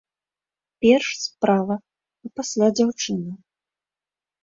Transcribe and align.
Перш 0.85 1.07
справа, 1.27 1.75
а 1.79 2.33
пасля 2.41 2.67
дзяўчына. 2.81 3.33